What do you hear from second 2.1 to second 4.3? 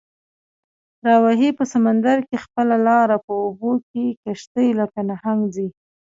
کې خپله لاره، په اوبو کې یې